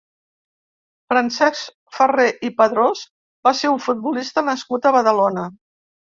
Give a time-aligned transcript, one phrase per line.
[1.11, 3.03] Francesc Ferrer i Padrós
[3.49, 5.47] va ser un futbolista nascut a Badalona.